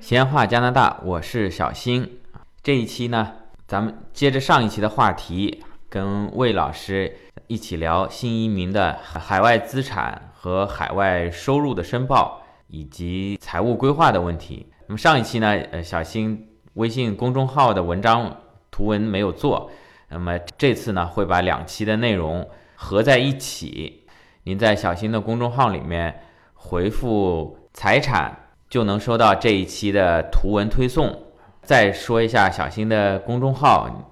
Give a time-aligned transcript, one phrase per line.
[0.00, 2.18] 闲话加拿大，我是小新。
[2.62, 3.32] 这一期呢，
[3.66, 7.16] 咱们接着上一期的话题，跟魏老师
[7.46, 14.72] 一起聊新移民的海外资产和海外收入的申报以及财务规划的问题。
[14.86, 18.38] 那么上一期呢，呃，小新微信公众号的文章
[18.70, 19.70] 图文没有做，
[20.08, 24.06] 那么这次呢，会把两期的内容合在一起。
[24.44, 26.22] 您在小新的公众号里面
[26.54, 28.36] 回复“财产”，
[28.68, 31.16] 就能收到这一期的图文推送。
[31.62, 34.11] 再说一下小新的公众号，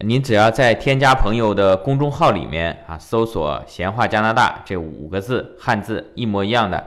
[0.00, 6.84] 您只要在添加朋友的公众号里面啊，搜索“闲话加拿大”这五个字，汉字一模一样的，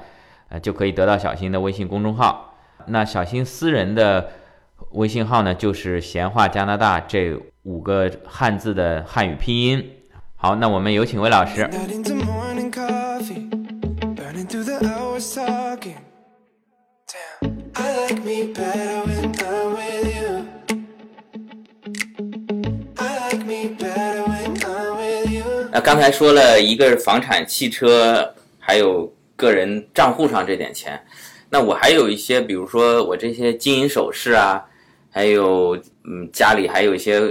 [0.50, 2.54] 呃，就可以得到小新的微信公众号。
[2.88, 4.30] 那小新私人的
[4.92, 9.92] 微信号呢，就是“闲话加拿大”这五个汉字的汉语拼音。
[10.36, 11.68] 好，那我们有请魏老师。
[25.78, 31.00] 那刚才说了一个是房产、汽车，还有个人账户上这点钱。
[31.52, 34.60] 那我还有一些，比如说我这些金银首饰啊，
[35.12, 37.22] 还有嗯家里还有一些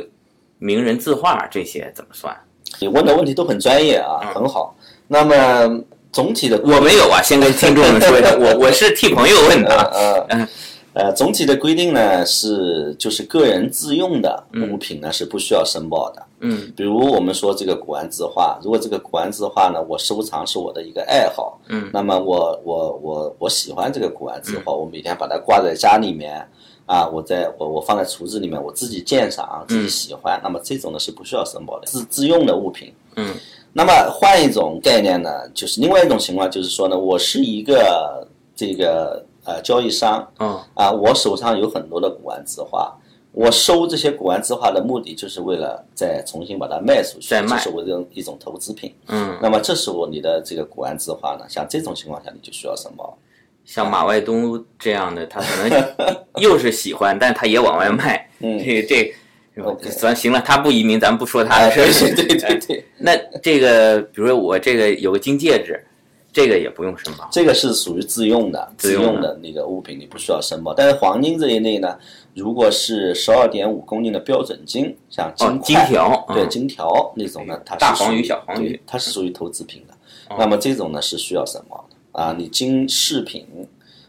[0.60, 2.32] 名人字画，这些怎么算？
[2.78, 4.76] 你问的问题都很专业啊，嗯很好。
[5.08, 9.90] 那么总体的我没有啊，先跟听众们说一下， 我我是替朋友问的啊。
[10.28, 10.48] 呃
[10.96, 16.22] 呃呃，总体的规定呢是就是个人自用的物品呢是不需要申报的。
[16.40, 16.72] 嗯。
[16.74, 26.48] 比如我们说这个古玩字画，如果这个古玩字画呢，我收藏是我的一个爱好，嗯，那么我我我我喜欢这个古玩字画，我每天把它挂在家里面，
[26.86, 32.90] 啊，我在我我放在橱子里面，我自己鉴赏，自己喜欢，那么这种呢是不需要申报的，自自用的物品。
[33.16, 33.34] 嗯，
[33.74, 42.94] 那么换一种概念呢，就是另外一种情况，就是说呢，我是一个这个呃交易商，哦啊，我手上有很多的古玩字画，
[43.32, 48.94] 我收这些古玩字画的目的就是为了再重新把它卖出去，再卖这是我的一种投资品。
[49.08, 53.18] 嗯，那么这时候你的这个古玩字画呢，像这种情况下你就需要什么。
[53.64, 58.28] 像马外东这样的，他可能 又是喜欢，但他也往外卖。
[58.40, 59.14] 嗯这这。
[59.98, 62.14] 咱行了，他不移民，咱不说他啊，的事儿。
[62.14, 65.82] 对对对对对， 那这个，比如说我这个有个金戒指，
[66.36, 67.26] 这个也不用申报。
[67.32, 70.74] 这个是属于自用的，自自用的那个物品你不需要申报。
[70.74, 71.96] 但是黄金这一类呢，
[72.34, 79.94] 如果是十二点五公斤的标准金，像金哦，金条，嗯对金条那种呢，它是大黄鱼属于小黄鱼它是属于投资品的。
[80.38, 83.46] 那么这种呢是需要申报的啊，你金饰品、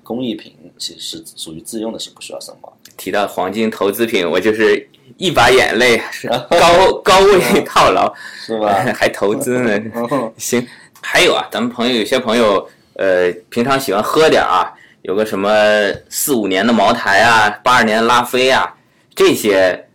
[0.04, 2.76] 工艺品其实是属于自用的，是不需要申报。
[2.98, 8.12] 提到黄金投资品，我就是一把眼泪，是高 高位套牢，
[8.44, 8.74] 是吧？
[8.98, 9.80] 还投资呢。
[10.38, 10.68] 行，
[11.02, 15.50] 还有啊，咱们朋友有些朋友，呃，平常喜欢喝点儿啊，有个什么
[16.10, 18.76] 四五年的茅台啊，八二年的拉菲啊，
[19.16, 19.88] 这些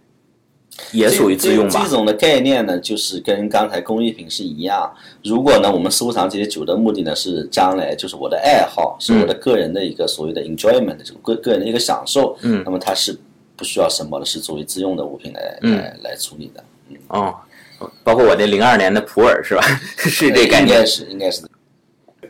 [0.90, 1.88] 也属于自用吧这这？
[1.90, 4.90] 种的概念呢，就是跟刚才工艺品是一样。
[5.22, 12.36] 如果呢，我们收藏这些酒的目的呢，是将来就是我的爱好，是我的个人的一个所谓的 enjoyment，这个个个人的一个享受。
[12.40, 13.16] 嗯那么它是
[13.54, 16.64] 不需要什么的，是作为自用的物品来、嗯来来处理的。
[16.88, 17.34] 嗯哦，
[18.04, 19.62] 包括我那零二年的普洱是吧？
[19.96, 20.86] 是这概念应该。
[20.86, 21.42] 是应该是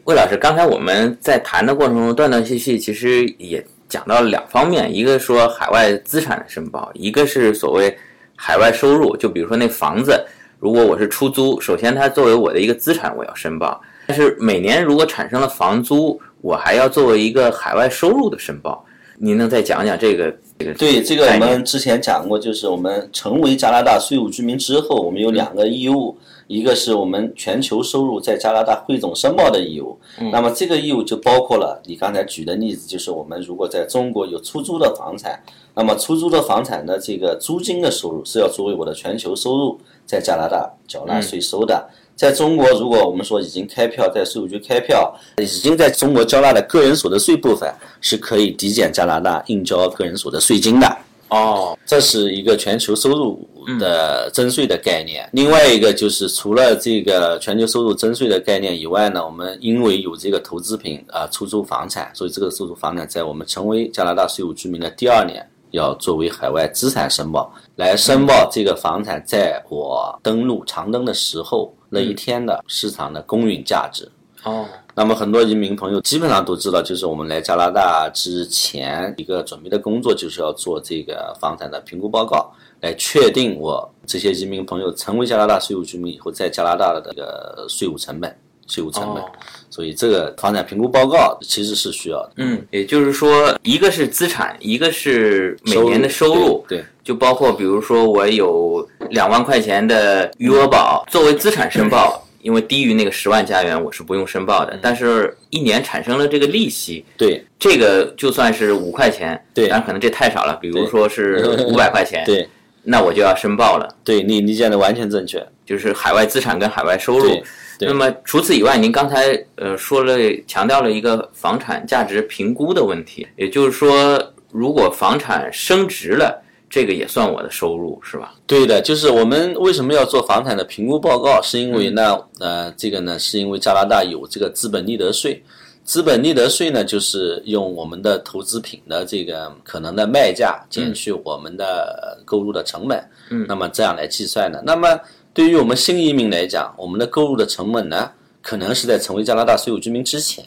[0.04, 7.96] 魏老师，刚才我们在谈的过程中断断续续，其实也讲到了两方面，一个说海外资产的申报，一个是所谓
[8.34, 9.16] 海外收入。
[9.16, 10.20] 就比如说那房子，
[10.58, 13.80] 如果我是出租，首先它作为我的一个资产，我要申报。
[14.08, 18.84] 但是每年如果产生了房租，我还要作为一个海外收入的申报。
[19.18, 20.74] 您能再讲讲这个这个？
[20.74, 29.98] 对这个我们之前讲过，就是我们成为加拿大税务居民之后，我们有两个义务，一个是我们全球收入在加拿大汇总申报的义务，
[30.32, 35.42] 那么这个义务就包括了你刚才举的例子，就是我们如果在中国有出租的房产，
[35.74, 41.88] 那么出租的房产的这个租金的收入是要作为我的全球收入在加拿大缴纳税收的。
[42.14, 50.98] 在中国，如果我们说已经开票，在税务局开票，已经在中国交纳的个人所得税部分是可以抵减加拿大应交个人所得税金的。
[51.28, 53.48] 哦，这是一个全球收入
[53.80, 55.26] 的征税的概念。
[55.32, 65.42] 另外一个就是除了这个全球收入征税的概念以外呢，我们因为有这个投资品啊、呃出租房产，所以这个出租房产在我们成为加拿大税务居民的第二年
[65.72, 74.10] 要作为海外资产申报，来申报这个房产在我登录长登的时候那一天的市场的公允价值。
[74.45, 88.36] 哦，那么很多移民朋友基本上都知道，就是我们来加拿大之前一个准备的工作，就是要做这个房产的评估报告，来确定我这些移民朋友成为加拿大税务居民以后，在加拿大的这个税务成本、
[88.66, 89.22] 税务成本。
[89.22, 89.30] 哦。
[89.70, 92.32] 所以这个房产评估报告其实是需要的。
[92.36, 96.84] 嗯，也就是说，一个是资产，一个是每年的收入，对，对。
[97.03, 104.66] 就包括比如说我有两万块钱的余额宝，作为资产申报，因为低于那个十万加元我是不用申报嗯。
[104.66, 107.42] 的，但是一年产生了这个利息，对。
[107.58, 109.68] 这个就算是五块钱，对。
[109.68, 112.47] 当然可能这太少了，比如说是 五百块钱，对。
[112.82, 115.42] 那我就要申报了，对，你理解的完全正确。
[115.65, 117.26] 就是海外资产跟海外收入。
[117.26, 117.42] 对
[117.86, 128.34] 那么除此以外，您刚才呃说了强调了一个房产价值评估的问题，也就是说，如果房产升值了，这个也算我的收入是吧？
[128.46, 135.42] 对的，就是我们为什么要做房产的评估报告，是因为呢，呃，这个呢，是因为加拿大有这个资本利得税。
[135.84, 144.62] 资本利得税呢，就是用我们的投资品的这个可能的卖价减去我们的购入的成本，嗯那么这样来计算的。
[144.64, 144.88] 那么
[145.34, 150.44] 对于我们新移民来讲，我们的购入的成本呢，可能是在成为加拿大税务居民之前，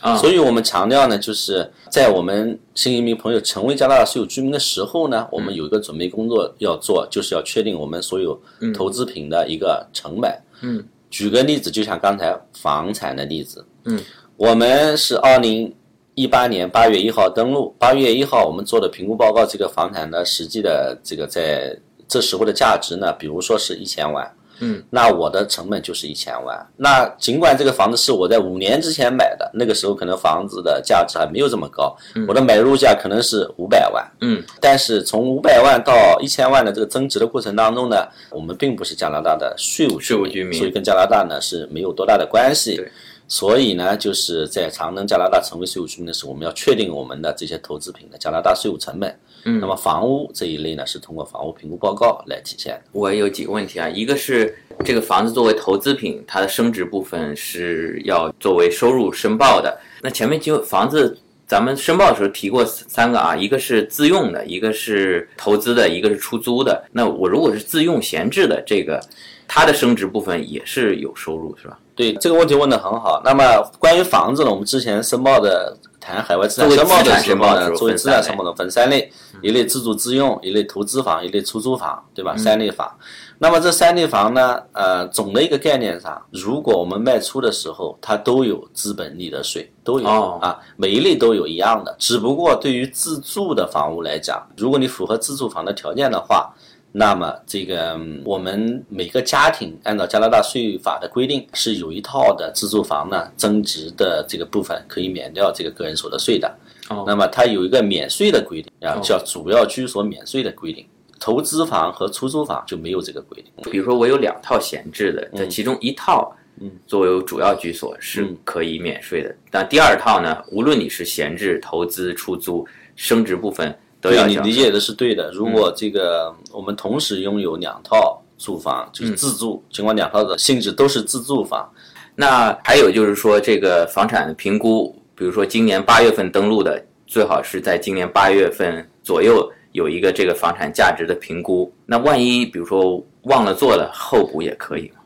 [0.00, 8.40] 啊所以我们强调呢，就是在我们新移民朋友成为加拿大税务居民的时候呢，我们有一个准备工作要做，就是要确定我们所有
[8.72, 10.32] 投资品的一个成本。
[10.62, 13.64] 嗯，举个例子，就像刚才房产的例子。
[13.84, 13.98] 嗯，
[14.36, 15.74] 我们是二零
[16.14, 21.76] 一八年八月一号登陆，八月一号我们做的评估报告，这个房产的实际的这个在
[22.08, 24.28] 这时候的价值呢，比如说是一千万。
[24.60, 26.66] 嗯，那我的成本就是一千万。
[26.76, 31.96] 那尽管这个房子是我在五年之前买的，那个时候可能房子的价值还没有这么高，
[32.26, 34.04] 我的买入价可能是五百万。
[34.20, 42.90] 嗯，但是从五百万到一千万的这个增值的过程当中呢，我们并不是加拿大的税务税务居民所以跟加拿大呢是没有多大的关系对。
[43.28, 49.14] 所以呢，就是在长登加拿大成为税务居民的时候，我们要确定我们的这些投资品的加拿大税务成本。
[49.48, 52.82] 嗯那么房屋这一类呢，是通过房屋评估报告来体现的。
[52.92, 54.54] 我有几个问题啊，一个是
[54.84, 59.78] 这个房子作为投资品，它的升值部分是要作为收入申报的。
[60.02, 61.16] 那前面就房子
[61.46, 66.84] 咱们申报的时候提过三个啊，一个是自用的，一个是投资的，一个是出租的。
[66.92, 69.00] 那我如果是自用闲置的，这个
[69.46, 71.78] 它的升值部分也是有收入是吧？
[71.96, 73.22] 对这个问题问得很好。
[73.24, 73.42] 那么
[73.78, 75.76] 关于房子呢，我们之前申报的
[76.08, 79.12] 谈海外资产申报的时候呢，作为资产申报的分三类，
[79.42, 82.34] 一类自住自用，一类投资房，一类出租房，对吧？
[82.34, 82.90] 三类房。
[83.38, 91.94] 那么这三类房呢，呃，总的一个概念上，如果我们卖出的时候，它都有资本利得税，都有、哦啊，每一类都有一样的。
[91.98, 96.52] 只不过对于自住的房屋来讲，如果你符合自住房的条件的话，
[96.92, 106.48] 那么这个嗯我们每个家庭按照加拿大税法的规定，是有一套的自住房呢增值的这个部分可以免掉这个个人所得税的。
[106.88, 110.86] 哦那么它有一个免税的规定啊哦，叫主要居所免税的规定。
[111.20, 113.52] 投资房和出租房就没有这个规定。
[113.70, 116.32] 比如说我有两套闲置的，这其中一套。
[116.60, 123.72] 嗯作为主要居所是嗯可以免税的，但第二套呢，无论你是闲置、投资、出租，升值部分
[124.08, 125.30] 都要对，你理解的是对的。
[125.32, 131.68] 如果这个我们同时拥有两套住房，就是自住，尽管两套的性质都是自住房，
[132.14, 141.72] 那还有就是说，这个房产评估，比如说今年八月份登录的，最好是在今年八月份左右有一个这个房产价值的评估。
[141.84, 144.97] 那万一比如说忘了做了，后补也可以吗？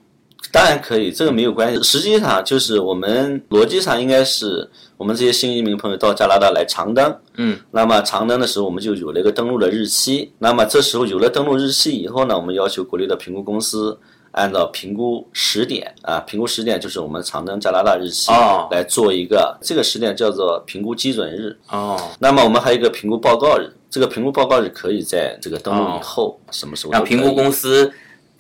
[0.53, 1.83] 当然可以，这个没有关系。
[1.83, 10.31] 实际上就是我们逻辑上应该是我们这些新移民朋友到加拿大来长登，嗯，那么长登的时候我们就有了一个登录的日期。
[10.39, 13.99] 那么这时候有了登录日期以后呢，我们要求国内的评估公司
[14.33, 21.59] 按照评估时点啊，评估时点就是我们长登加拿大日期哦来做一个，这个时点叫做评估基准日。
[21.71, 26.93] 哦，那么我们还有一个评估报告日，这个评估报告日可以在这个登录以后，什么时候？
[26.93, 27.91] 让评估公司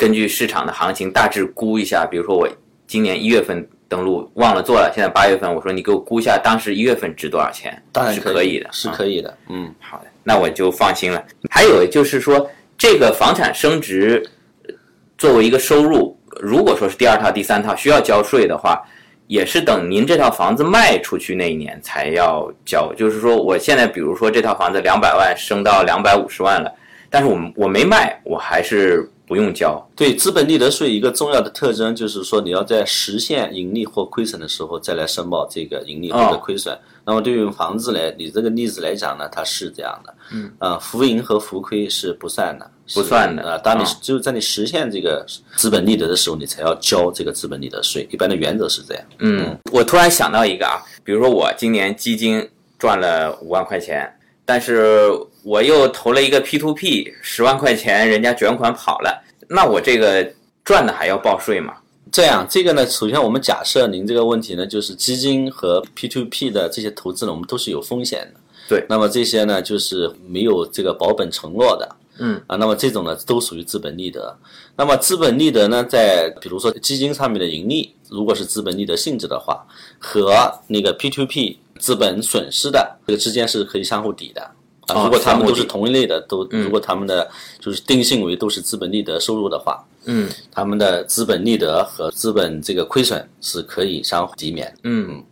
[0.02, 2.49] 根据市场的行情大致估一下，比如说我
[2.88, 9.73] 今年一月份登录忘了做了，现在八月份，我说你给我估一下当时一月份值多少钱，当然是可以的，啊是可以的，嗯。
[9.78, 11.25] 好的，那我就放心了。
[11.49, 14.21] 还有就是说，这个房产升值
[14.66, 14.75] 呃
[15.16, 18.82] 作为一个收入，如果说是第二套、第三套需要交税的话，
[19.28, 22.92] 也是等您这套房子卖出去那一年才要交。
[22.97, 26.75] 就是说，我现在比如说这套房子两百万升到两百五十万了，
[27.09, 29.82] 但是我我没卖，我还是不不用交。
[29.96, 36.78] 对资本利得税一个重要的特征就是说，你要在实现盈利或亏损的时候再来申报这个盈利或者亏损。
[37.04, 40.14] 那么对于房子来，你这个例子来讲呢，它是这样的。
[40.32, 40.52] 嗯。
[40.58, 43.42] 啊，浮盈和浮亏是不算的，不算的。
[43.42, 45.24] 啊，当你只有在你实现这个
[45.56, 48.06] 资本利得的时候，你才要交这个资本利得税。
[48.12, 49.04] 一般的原则是这样。
[49.18, 52.46] 嗯，我突然想到一个啊，比如说我今年基金
[52.78, 55.08] 赚了五万块钱，但是
[55.42, 60.26] 我又投了一个 P to P 十万块钱，人家卷款跑了，那我这个
[60.64, 61.75] 赚的还要报税吗？
[62.11, 68.40] 这样，这个呢，首先我们假设您这个问题呢，就是基金和 P to P 的这些投资呢，我们都是有风险的。
[68.68, 71.96] 对，那么这些呢，就是没有这个保本承诺的。
[72.18, 74.37] 嗯啊，那么这种呢，都属于资本利得。
[74.76, 79.66] 那么资本利得呢，在比如说基金上面的盈利，如果是资本利得性质的话，
[79.99, 84.50] 和那个 P to P 资本损失的这个之间是可以相互抵的。
[84.92, 89.84] 啊，如果他们都是同一类的，都如果他们的就是定性为都是资本利得收入的话。
[90.04, 94.75] 嗯，他们的资本利得和资本这个亏损是可以相互抵免。
[94.82, 95.22] 嗯，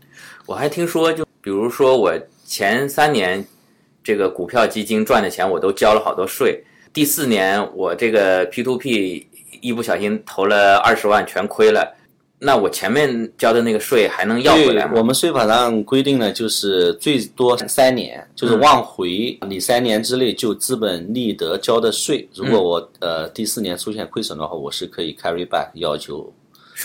[0.46, 2.12] 我还听说，就比如说我
[2.46, 3.44] 前三年
[4.04, 6.62] 这个股票基金赚的钱，我都交了好多税。
[6.92, 9.26] 第四年我这个 P to P
[9.60, 11.96] 一不小心投了二十万，全亏了。
[12.42, 14.94] 那我前面交的那个税还能要回来吗？
[14.96, 22.26] 我们税法上规定呢，就是最多三年，就是往回你三年之内就资本利得交的税。
[22.34, 26.32] 如果我呃第四年出现亏损的话，我是可以 carry back 要求，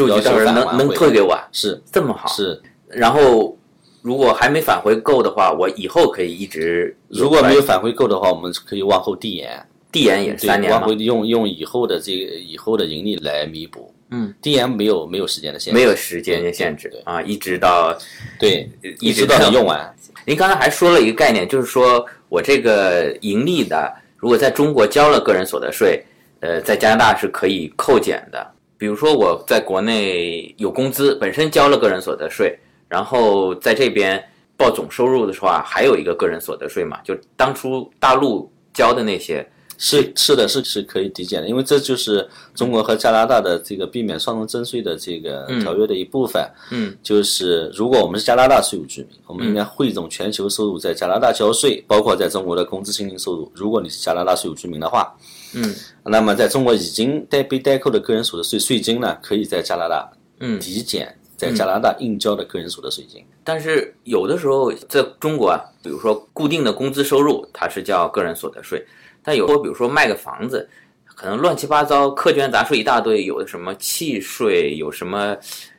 [0.09, 1.39] 要求能能退给我？
[1.53, 2.27] 是这么好？
[2.27, 2.61] 是。
[2.89, 3.57] 然后
[4.01, 6.93] 如果还没返回够的话，我以后可以一直。
[7.07, 9.65] 如果没有返回够的话，我们可以往后递延。
[9.89, 13.94] 递延也是三年往回用用以后的这个以后的盈利来弥补。
[14.11, 17.97] 嗯，，DM 没有没有时间的限制，没有时间的限制啊，一直到
[18.39, 18.69] 对，
[18.99, 19.93] 一直到你用完。
[20.25, 26.03] 您刚才还说了一个概念，就是说我这个盈利的，如果在中国交了个人所得税，
[26.41, 28.51] 呃，在加拿大是可以扣减的。
[28.77, 32.57] 比如说我在国内有工资，本身交了个人所得税，
[32.87, 34.23] 然后在这边
[34.55, 39.45] 报总收入的时候啊，还有一个个人所得税嘛，就当初大陆交的那些。
[39.77, 46.41] 是是的，是是可以抵减的，因为这就是中国和加拿大的这个避免双重征税的这个条约的一部分。
[46.71, 53.51] 嗯，就是如果我们是加拿大税务居民，我们应该汇总全球收入在加拿大交税，包括在中国的工资薪金收入。
[53.53, 55.13] 如果你是加拿大税务居民的话，
[55.53, 63.21] 嗯，那么在中国已经代被代扣的个人所得税税金呢，可以在加拿大嗯抵减在加拿大应交的个人所得税金。
[63.43, 68.81] 但是有的时候在中国啊，比如说固定的工资收入，它是叫个人所得税。
[69.25, 70.69] 但有时候，比如说卖个房子，
[71.03, 75.35] 可能乱七八糟，苛捐杂税一大堆，有的什么契税，有什么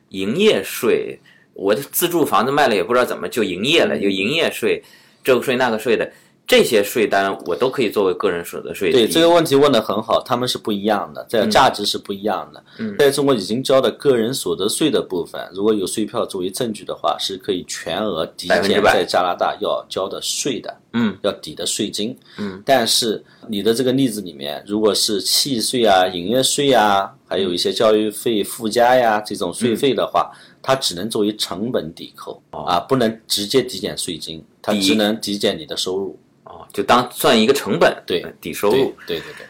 [0.09, 1.19] 营业税，
[1.55, 4.83] 我的自住房子卖了也不知道怎么就营业了，有营业税，
[5.23, 6.11] 这个税那个税的。
[6.47, 8.93] 这些税单我都可以作为个人所得税。
[8.93, 12.63] 对这个问题问得很好，他们是不一样的，在价值是不一样的。
[12.79, 20.73] 嗯，在中国已经交的个人所得税的部分，如果有税票作为证据的话，是可以全额抵减在加拿大要交的税的。
[20.93, 22.17] 嗯，要抵的税金。
[22.39, 30.31] 嗯，但是你的这个例子里面，如果是契税啊、营业税啊，还有一些教育费附加呀这种税费的话，
[30.63, 36.17] 它只能作为成本抵扣啊，不能直接抵减税金，它只能抵减你的收入。
[36.47, 39.47] 哦，就当算一个成本，对，抵收入，对对对。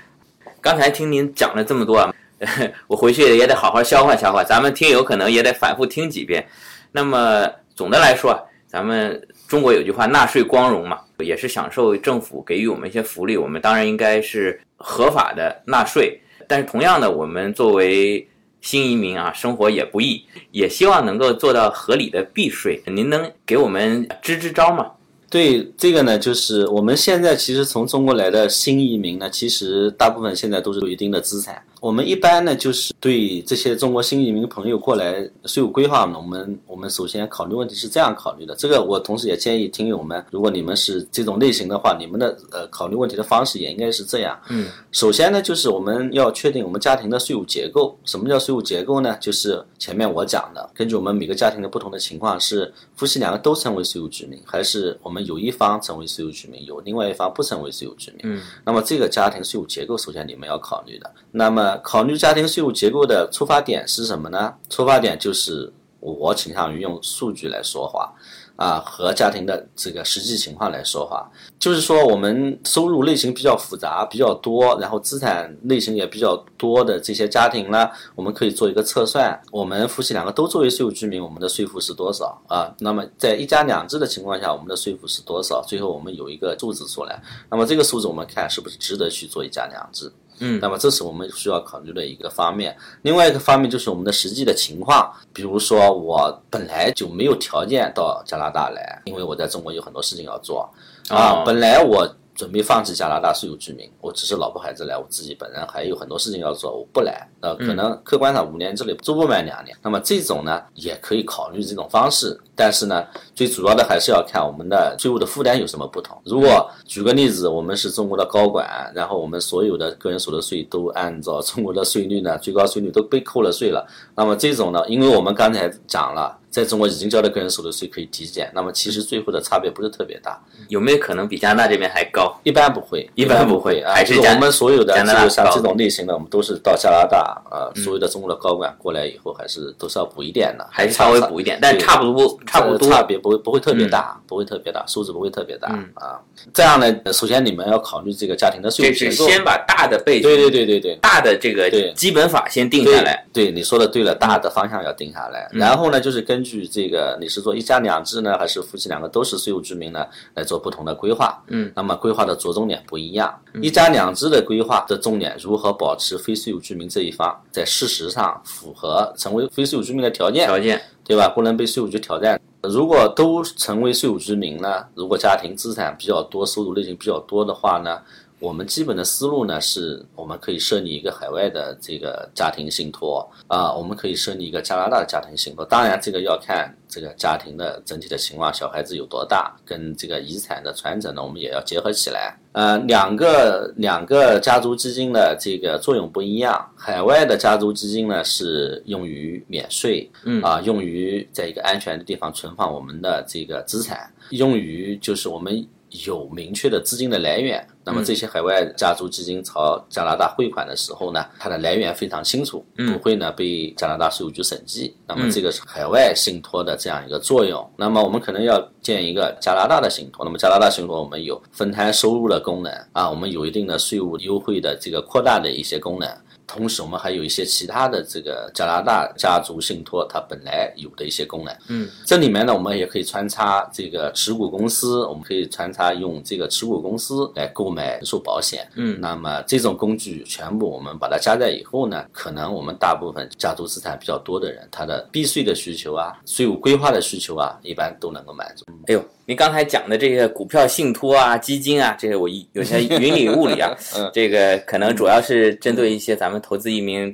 [0.60, 2.12] 刚才听您讲了这么多啊，
[2.88, 6.46] 我回去也得好好消化消化，咱们听友可能也得反复听几遍。
[6.90, 8.36] 那么总的来说，
[8.66, 16.20] 咱们中国有句话，纳税光荣嘛，也是享受政府给予我们一些福利，我们当然应该是合法的纳税。
[16.48, 18.26] 但是同样的，我们作为
[18.60, 22.82] 新移民啊，生活也不易，也希望能够做到合理的避税。
[22.86, 24.90] 您能给我们支支招吗？
[25.28, 31.62] 对这个呢，就是我们现在其实从中国来的新移民呢，其实大部分现在都是有一定的资产。
[31.80, 38.54] 我们一般呢，就是对这些中国新移民朋友过来税务规划呢，我们我们首先考虑问题是这样考虑的。
[38.56, 44.38] 这个我同时也建议听友们，如果你们是这种类型的话，你们的呃考虑问题的方式也应该是这样。
[44.48, 47.96] 嗯，首先呢，就是我们要确定我们家庭的税务结构。
[48.04, 49.16] 什么叫税务结构呢？
[49.20, 58.20] 就是前面我讲的，根据我们每个家庭的不同的情况，是夫妻两个都成为税务居民，还是我们有一方成为税务居民，有另外一方不成为税务居民。
[58.24, 61.12] 嗯，那么这个家庭税务结构，首先你们要考虑的。
[61.30, 64.54] 那么考虑家庭税务结构的出发点是什么呢？
[64.68, 68.12] 出发点就是我倾向于用数据来说话，
[68.56, 71.28] 啊，和家庭的这个实际情况来说话。
[71.58, 79.40] 就是说，我们收入类型比较复杂、比较多，然后资产类型也比较多的这些家庭呢，我们可以做一个测算。
[79.50, 82.72] 我们夫妻两个都作为税务居民，我们的税负是多少啊？
[82.78, 85.60] 那么在一家两制的情况下，我们的税负是多少？
[85.66, 87.20] 最后我们有一个数字出来。
[87.50, 90.12] 那么这个数字我们看是不是值得去做一家两制？
[90.40, 92.76] 嗯那么这是我们需要考虑的一个方面。
[93.02, 100.68] 另外一个方面就是我们的实际的情况，比如说我本来就没有条件到加拿大来，因为我在中国有很多事情要做
[101.08, 102.06] 啊哦，本来我。
[102.36, 107.26] 准备放弃加拿大税务居民，我只是老婆孩子来，我自己本人还有很多事情要做，我不来。
[107.40, 116.16] 呃，可能客观上五年之内做不满两年，那么这种呢也可以考虑这种方式，但是呢，最主要的还是要看我们的税务的负担有什么不同。
[116.24, 126.36] 如果举个例子，我们是中国的高管，然后我们所有的个人所得税都按照中国的税率呢，最高税率都被扣了税了，那么这种呢，因为我们刚才讲了。
[126.56, 132.34] 在中国已经交的个人所得税可以抵减，那么其实最后的差别不是特别大，有没有可能比加拿大这边还高？
[132.44, 133.92] 一般不会，一般不会啊。
[133.92, 135.04] 还是是我们所有的像
[135.52, 142.88] 这种类型的，我们都是到加拿大，呃，所有的中国的高管过来以后，还是都是要补一点的，还是稍微补一点，但差不多，差不多。
[142.88, 146.18] 差别不会不会特别大，不会特别大，数字不会特别大嗯啊。
[146.54, 149.28] 这样呢，首先你们要考虑这个家庭的税这是务结构。
[149.28, 150.96] 先把大的背景，对对对对对。
[151.02, 153.26] 大的这个对基本法先定下来。
[153.30, 155.46] 对，你说的对了，大的方向要定下来。
[155.52, 161.42] 嗯然后呢，就是根据这个你是做一家两制呢，还是夫妻两个都是税务居民呢，来做不同的规划。
[161.48, 163.38] 嗯，那么规划的着重点不一样。
[163.60, 171.28] 一家两制的规划的重点如何保持非税务居民这一方在事实上符合成为非税务居民的条件，条件，对吧？
[171.28, 172.40] 不能被税务局挑战。
[172.62, 178.00] 如果都成为税务居民呢，如果家庭资产比较多、收入类型比较多的话呢，
[178.38, 185.64] 我们基本的思路呢是，我们可以设立一个海外的这个家庭信托啊，我们可以设立一个加拿大的家庭信托。
[185.64, 192.36] 当然，这个要看这个家庭的整体的情况，小孩子有多大，跟这个遗产的传承呢，我们也要结合起来。
[192.52, 196.70] 呃，两个两个家族基金的这个作用不一样。
[196.74, 205.66] 海外的家族基金呢是用于免税，嗯啊，用于在一个安全的地方存放我们的这个资产，用于就是我们
[206.06, 207.66] 有明确的资金的来源。
[207.84, 214.96] 那么这些海外家族基金朝加拿大汇款的时候呢，它的来源非常清楚，不会呢被加拿大税务局审计。
[215.06, 217.64] 那么这个是海外信托的这样一个作用。
[217.76, 220.24] 那么我们可能要建一个加拿大的信托。
[220.24, 226.08] 那么加拿大信托我们有分摊收入的功能啊，我们有一定的税务优惠的这个扩大的一些功能。
[226.46, 231.56] 同时，我们还有一些其他的这个加拿大家族信托它本来有的一些功能。
[231.68, 238.66] 嗯，这里面呢，我们也可以穿插这个持股公司，我们可以穿插用这个持股公司来购买人寿保险。
[238.74, 248.64] 嗯那么这种工具全部我们把它加在以后呢，可能我们大部分家族资产比较多的人，他的避税的需求啊、税务规划的需求啊，一般都能够满足。
[248.86, 257.12] 哎呦，您刚才讲的这些股票信托啊、基金啊，这些我一有些云里雾里啊， 嗯这个可能主要是针对一些咱们投资移民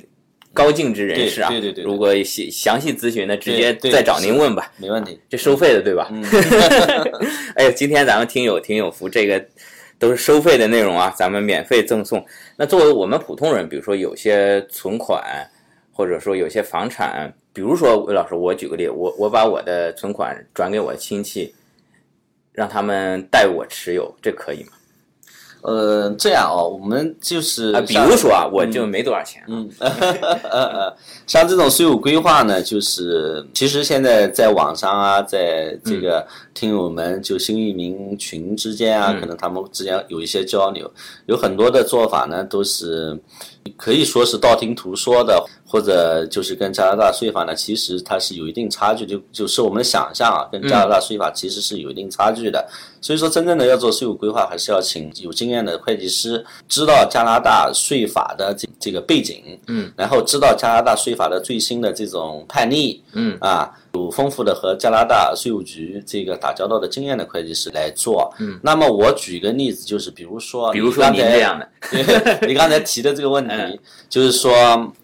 [0.53, 1.49] 高净值人士啊。
[1.49, 4.71] 对对对如果详详细咨询的，直接再找您问吧。
[4.77, 5.19] 没问题。
[5.27, 6.07] 这收费的对吧？
[6.11, 6.23] 嗯
[7.57, 9.43] 哎呀，今天咱们听友挺有福这个
[9.97, 12.23] 都是收费的内容啊，咱们免费赠送。
[12.55, 15.23] 那作为我们普通人，比如说有些存款，
[15.91, 21.51] 或者说有些房产，比如说魏老师，我举个例，我我把我的存款转给我的亲戚，
[22.53, 24.69] 让他们代我持有，这可以吗？
[25.63, 29.69] 呃，这样哦，我们就是啊，比如说啊，我就没多少钱，嗯，
[31.25, 39.21] 像这种税务规划呢，就是其实现在在网上啊，在这个听友们就新移民群之间啊，嗯。
[39.21, 40.91] 可能他们之间有一些交流，
[41.27, 43.17] 有很多的做法呢，都是
[43.77, 45.41] 可以说是道听途说的，
[45.73, 52.63] 或者就是跟加拿大税法呢，其实它是有一定差距，就就是我们的想象啊，跟加拿大税法其实是有一定差距的。
[53.01, 68.33] 所以说，真正的要做税务规划，还是要请有经验的会计师，知道加拿大税法的这这个背景，嗯，然后知道加拿大税法的最新的这种判例，嗯啊，有丰富的和加拿大税务局这个打交道的经验的会计师来做。
[68.39, 71.67] 嗯，那么我举个例子，就是比如说，比如说你刚才您这样的，
[72.47, 73.79] 你刚才提的这个问题，嗯
[74.09, 74.51] 就是说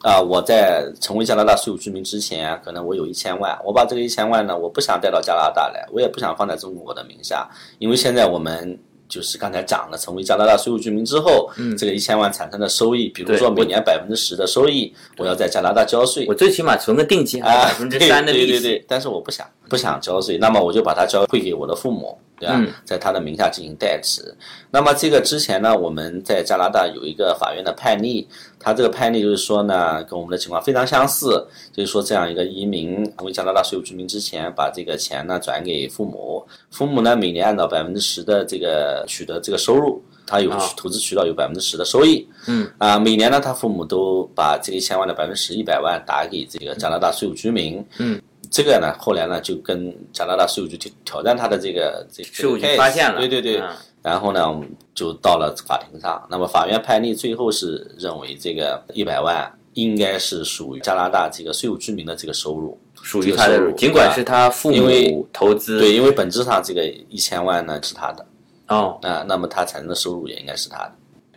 [0.02, 7.47] 啊、我在成为加拿大税务居民之前，可能我有一千万，我把这个一千万呢，我不想带到加拿大来，我也不想放在中国的名下，
[7.78, 8.80] 因为现在我们。
[9.10, 16.26] 就是刚才讲了，成为加拿大税务居民之后，嗯这个一千万产生的收益，比如说每年百分之十的收益，我要在加拿大交税。
[16.28, 18.45] 我最起码存个定金，啊，百分之三的利息。
[18.45, 22.56] 对对对对，但是我不想不想交税，那么我就把它交汇给我的父母，对吧？
[22.58, 24.34] 嗯在他的名下进行代持。
[24.69, 28.28] 那么这个之前呢，我们在加拿大有一个法院的判例，
[28.60, 40.04] 他这个判例就是说呢，跟我们的情况非常相似，就是说这样一个移民成为加拿大税务居民之前，把这个钱呢转给父母，父母呢每年按照百分之十的这个取得这个收入。
[40.28, 40.60] 他有啊。
[40.78, 42.69] 投资渠道有百分之十的收益，嗯。
[42.78, 53.17] 啊，每年呢，他父母都把这个一千万的百分之十一百万打给这个加拿大税务居民，嗯，这个呢，后来呢就跟加拿大税务局挑挑战他的这个这个税务局发现了。
[53.19, 53.69] 对对对，嗯
[54.01, 68.25] 然后呢我们就到了法庭上，那么法院判例最后是认为这个一百万应该是属于加拿大这个税务居民的这个收入，属于他的收入，尽管是他父母投资，对，因为本质上这个一千万呢是他的。
[68.67, 70.91] 哦，啊，那么他产生的收入也应该是他的。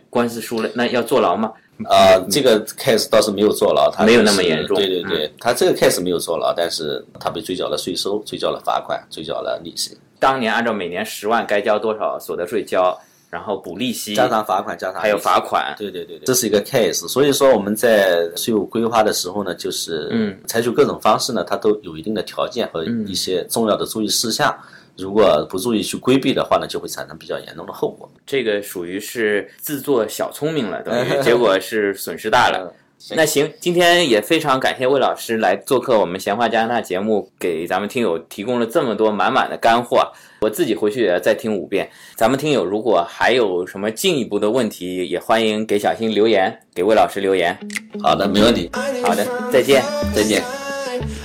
[0.09, 1.51] 官司输了，那要坐牢吗？
[1.89, 4.77] 呃，这个 case 倒是没有坐牢，他没有那么严重。
[4.77, 5.03] 嗯对对。
[5.03, 12.97] 对，他这个 case 没有坐牢，但是他被追缴了税收，追缴了罚款，追缴了利息，当年按照每年十万该交多少所得税交，
[13.29, 24.57] 然后补利息，加上罚款，加上还有罚款，对对对对，这是一个 case，所以说我们在税务规划的时候呢，就是嗯采取各种方式呢，它都有一定的条件和一些重要的注意事项。
[24.95, 28.09] 如果不注意去规避的话呢，就会产生比较严重的后果。
[28.25, 32.73] 这个属于是自作小聪明了，等于 结果是损失大了。
[33.11, 40.09] 那行，今天也非常感谢魏老师来做客我们闲话加拿大节目，给咱们听友提供了这么多满满的干货。
[40.39, 41.89] 我自己回去也要再听五遍。
[42.15, 47.57] 咱们听友如果还有什么进一步的问题，也欢迎给小新留言，给魏老师留言。
[48.01, 48.69] 好的，没问题。
[49.03, 49.83] 好的，再见。
[50.15, 50.41] 再见。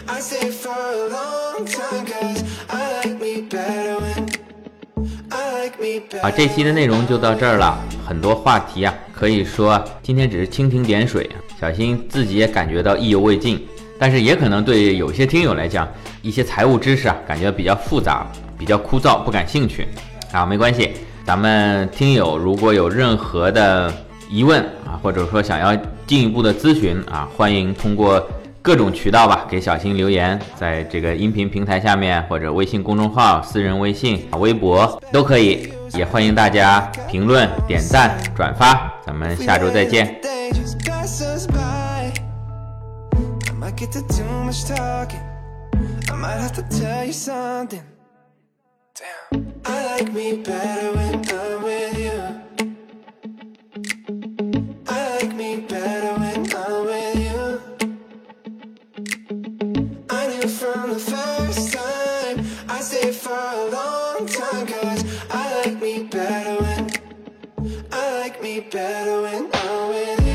[0.07, 4.29] I stay for a long time cause I like me better when
[5.29, 6.23] I like me better.
[6.23, 13.67] 啊，这期的内容就到这儿了，很多话题啊，可以说今天只是蜻蜓点水，小新自己也感觉到意犹未尽，
[13.99, 15.89] 但是也可能对有些听友来讲，
[16.23, 18.27] 一些财务知识啊，感觉比较复杂，
[18.59, 19.89] 比较枯燥，不感兴趣
[20.33, 20.93] 啊，没关系，
[21.25, 23.93] 咱们听友如果有任何的
[24.31, 25.75] 疑问啊，或者说想要
[26.07, 28.27] 进一步的咨询啊，欢迎通过。
[28.61, 35.73] 各种渠道吧，给小新留言，在这个音频平台下面，或者微信公众号、私人微信、微博都可以。
[35.95, 38.93] 也欢迎大家评论、点赞、转发。
[39.07, 40.21] 咱们下周再见。
[43.79, 45.23] Get to too much talking.
[46.11, 47.85] I might have to tell you something.
[48.97, 49.53] Damn.
[49.65, 52.19] I like me better when I'm with you.
[54.89, 57.61] I like me better when I'm with you.
[60.11, 64.67] I knew from the first time I stayed for a long time
[65.31, 66.91] I like me better when
[67.93, 70.28] I like me better when I'm with you.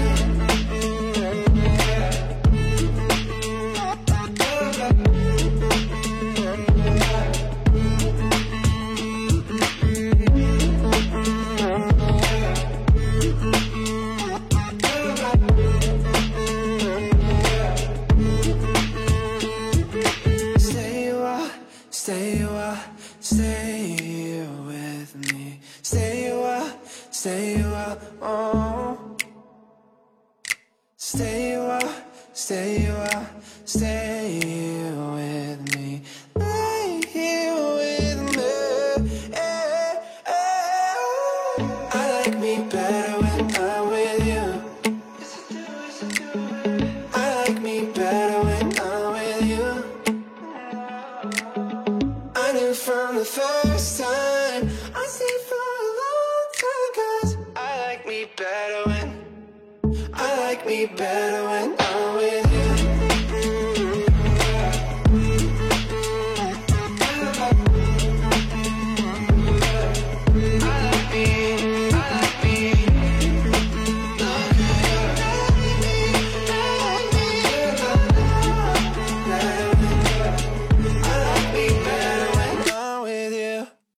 [42.61, 42.82] baby.